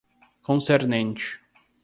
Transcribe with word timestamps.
concernente 0.41 1.43